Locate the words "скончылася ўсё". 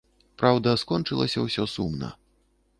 0.83-1.69